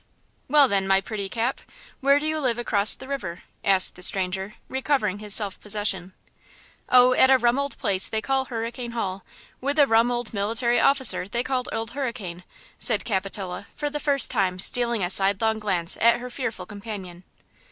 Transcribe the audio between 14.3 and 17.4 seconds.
time stealing a sidelong glance at her fearful companion.